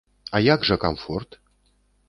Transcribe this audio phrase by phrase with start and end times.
[0.37, 1.39] А як жа камфорт?